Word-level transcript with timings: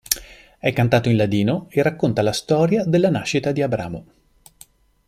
È 0.57 0.73
cantato 0.73 1.09
in 1.09 1.15
ladino 1.15 1.67
e 1.69 1.83
racconta 1.83 2.23
la 2.23 2.31
storia 2.33 2.83
della 2.85 3.11
nascita 3.11 3.51
di 3.51 3.61
Abramo. 3.61 4.03